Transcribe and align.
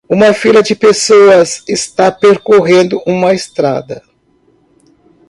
Uma 0.09 0.33
fila 0.33 0.63
de 0.63 0.73
pessoas 0.75 1.63
está 1.69 2.11
percorrendo 2.11 2.99
uma 3.05 3.35
estrada. 3.35 4.01